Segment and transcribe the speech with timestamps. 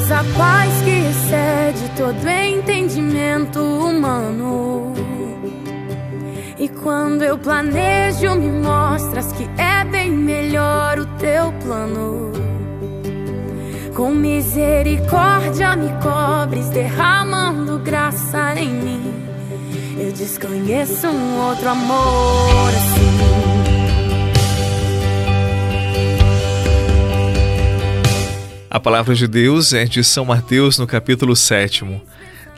[0.00, 4.94] das a paz que excede todo entendimento humano.
[6.58, 12.32] E quando eu planejo, me mostras que é bem melhor o teu plano.
[13.94, 19.14] Com misericórdia me cobres, derramando graça em mim.
[19.98, 22.99] Eu desconheço um outro amor assim.
[28.80, 31.84] A palavra de Deus é de São Mateus, no capítulo 7.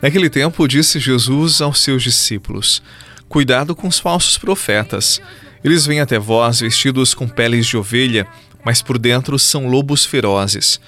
[0.01, 2.81] Naquele tempo, disse Jesus aos seus discípulos:
[3.27, 5.21] Cuidado com os falsos profetas.
[5.61, 8.25] Eles vêm até vós vestidos com peles de ovelha,
[8.63, 10.79] mas por dentro são lobos ferozes.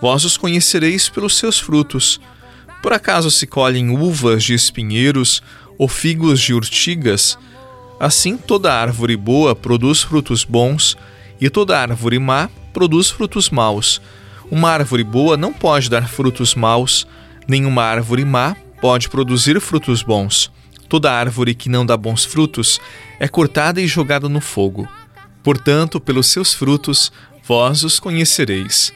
[0.00, 2.20] Vós os conhecereis pelos seus frutos.
[2.80, 5.42] Por acaso se colhem uvas de espinheiros
[5.76, 7.36] ou figos de urtigas?
[7.98, 10.96] Assim, toda árvore boa produz frutos bons,
[11.40, 14.00] e toda árvore má produz frutos maus.
[14.50, 17.06] Uma árvore boa não pode dar frutos maus,
[17.48, 20.50] nenhuma árvore má pode produzir frutos bons.
[20.88, 22.80] Toda árvore que não dá bons frutos
[23.18, 24.88] é cortada e jogada no fogo.
[25.42, 27.10] Portanto, pelos seus frutos
[27.42, 28.92] vós os conhecereis.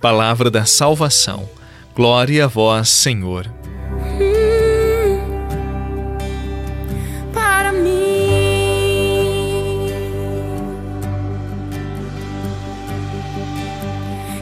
[0.00, 1.48] Palavra da salvação.
[1.94, 3.50] Glória a vós, Senhor.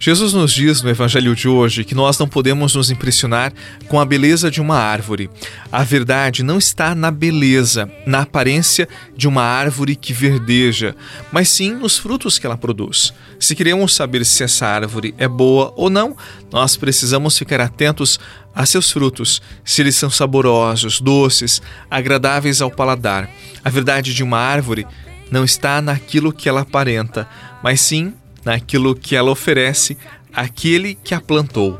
[0.00, 3.52] Jesus nos diz no Evangelho de hoje que nós não podemos nos impressionar
[3.88, 5.28] com a beleza de uma árvore.
[5.72, 10.94] A verdade não está na beleza, na aparência de uma árvore que verdeja,
[11.32, 13.12] mas sim nos frutos que ela produz.
[13.40, 16.16] Se queremos saber se essa árvore é boa ou não,
[16.52, 18.20] nós precisamos ficar atentos
[18.54, 21.60] a seus frutos, se eles são saborosos, doces,
[21.90, 23.28] agradáveis ao paladar.
[23.64, 24.86] A verdade de uma árvore
[25.30, 27.28] não está naquilo que ela aparenta,
[27.62, 28.14] mas sim
[28.48, 29.96] naquilo que ela oferece
[30.32, 31.78] àquele que a plantou.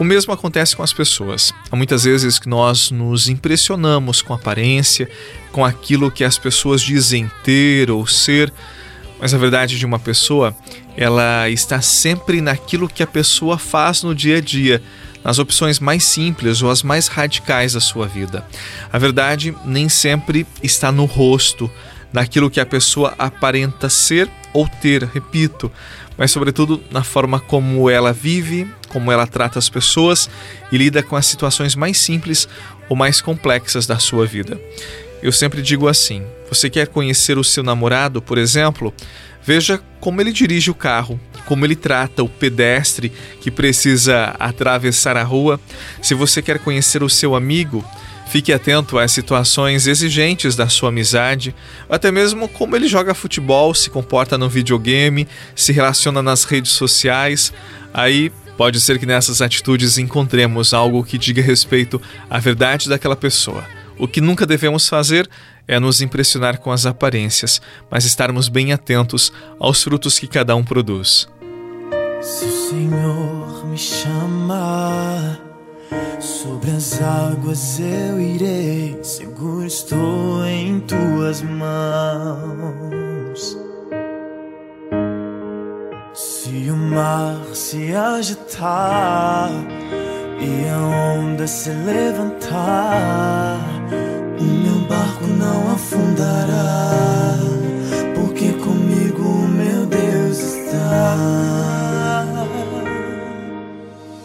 [0.00, 1.54] O mesmo acontece com as pessoas.
[1.70, 5.08] Há muitas vezes que nós nos impressionamos com a aparência,
[5.52, 8.52] com aquilo que as pessoas dizem ter ou ser,
[9.20, 10.54] mas a verdade de uma pessoa,
[10.96, 14.82] ela está sempre naquilo que a pessoa faz no dia a dia,
[15.22, 18.44] nas opções mais simples ou as mais radicais da sua vida.
[18.92, 21.70] A verdade nem sempre está no rosto,
[22.12, 25.70] naquilo que a pessoa aparenta ser ou ter, repito,
[26.16, 30.30] mas sobretudo na forma como ela vive, como ela trata as pessoas
[30.72, 32.48] e lida com as situações mais simples
[32.88, 34.58] ou mais complexas da sua vida.
[35.22, 38.94] Eu sempre digo assim: você quer conhecer o seu namorado, por exemplo?
[39.42, 43.12] Veja como ele dirige o carro, como ele trata o pedestre
[43.42, 45.60] que precisa atravessar a rua.
[46.00, 47.84] Se você quer conhecer o seu amigo,
[48.26, 51.54] fique atento às situações exigentes da sua amizade,
[51.88, 57.52] até mesmo como ele joga futebol, se comporta no videogame, se relaciona nas redes sociais.
[57.94, 63.64] Aí pode ser que nessas atitudes encontremos algo que diga respeito à verdade daquela pessoa.
[63.98, 65.28] O que nunca devemos fazer
[65.66, 70.62] é nos impressionar com as aparências, mas estarmos bem atentos aos frutos que cada um
[70.62, 71.26] produz.
[72.20, 75.40] Se o Senhor me chamar,
[76.20, 82.86] sobre as águas eu irei, seguro estou em tuas mãos.
[86.14, 89.50] Se o mar se agitar
[90.40, 90.78] e a
[91.18, 93.58] onda se levantar,
[94.40, 97.38] o meu barco não afundará,
[98.14, 101.16] porque comigo o meu Deus está.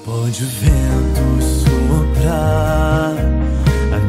[0.06, 0.71] Pode vento
[2.28, 3.16] a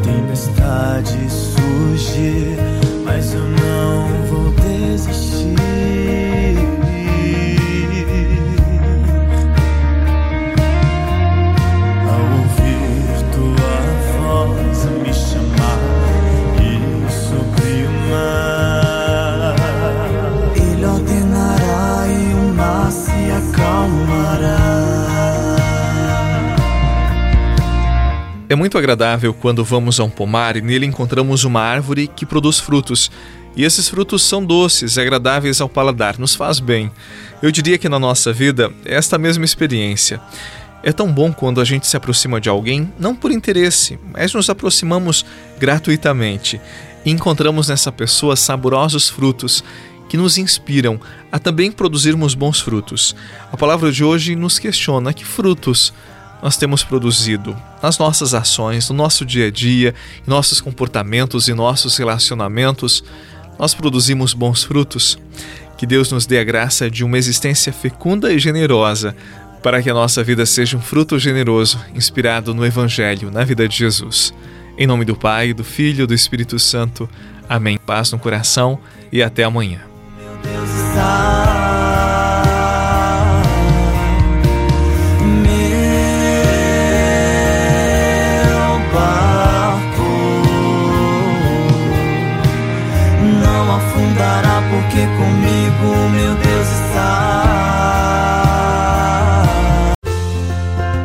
[0.03, 2.57] tempestade surge,
[3.05, 5.57] mas eu não vou desistir.
[12.09, 13.77] Ao ouvir tua
[14.19, 15.81] voz me chamar
[16.61, 16.63] e
[17.11, 19.57] sobre o mar,
[20.57, 24.62] ele ordenará e o mar se acalmará.
[28.53, 32.59] É muito agradável quando vamos a um pomar e nele encontramos uma árvore que produz
[32.59, 33.11] frutos.
[33.57, 36.93] E esses frutos são doces, agradáveis ao paladar, nos faz bem.
[37.41, 40.21] Eu diria que na nossa vida é esta mesma experiência.
[40.83, 44.51] É tão bom quando a gente se aproxima de alguém, não por interesse, mas nos
[44.51, 45.25] aproximamos
[45.59, 46.61] gratuitamente
[47.07, 49.65] e encontramos nessa pessoa saborosos frutos
[50.11, 51.01] que nos inspiram
[51.33, 53.17] a também produzirmos bons frutos.
[53.51, 55.91] A palavra de hoje nos questiona que frutos
[56.43, 59.95] nós temos produzido nas nossas ações, no nosso dia a dia,
[60.27, 63.03] em nossos comportamentos e nossos relacionamentos.
[63.59, 65.19] Nós produzimos bons frutos.
[65.77, 69.17] Que Deus nos dê a graça de uma existência fecunda e generosa
[69.63, 73.77] para que a nossa vida seja um fruto generoso, inspirado no Evangelho, na vida de
[73.77, 74.35] Jesus.
[74.77, 77.09] Em nome do Pai, do Filho e do Espírito Santo.
[77.49, 77.79] Amém.
[77.79, 78.79] Paz no coração
[79.13, 79.81] e até amanhã.